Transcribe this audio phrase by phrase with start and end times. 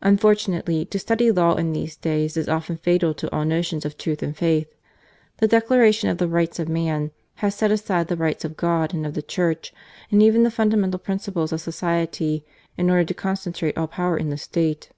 [0.00, 4.22] Unfortunately, to study law in these days is often fatal to all notions of truth
[4.22, 4.72] and faith.
[5.36, 7.10] The "declaration of the rights of man"
[7.44, 9.74] has set aside the rights of God and of the Church,
[10.10, 12.42] and even the fundamental principles of society,
[12.78, 14.92] in order to con centrate all power in the state.